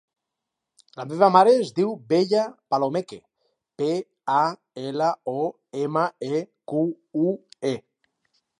La 0.99 1.03
meva 1.09 1.27
mare 1.33 1.51
es 1.65 1.69
diu 1.79 1.91
Bella 2.13 2.45
Palomeque: 2.75 3.19
pe, 3.81 3.91
a, 4.39 4.41
ela, 4.87 5.11
o, 5.35 5.47
ema, 5.85 6.07
e, 6.33 6.43
cu, 6.73 6.85
u, 7.27 7.39
e. 7.77 7.79